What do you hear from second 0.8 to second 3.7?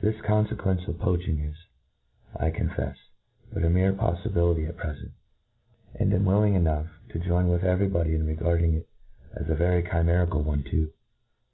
of poaching is^ I co^ifcf^ but a